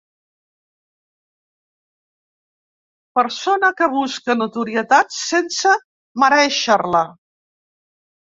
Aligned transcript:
Persona 3.19 3.69
que 3.81 3.89
busca 3.91 4.37
notorietat 4.41 5.15
sense 5.19 5.75
merèixer-la. 6.25 7.05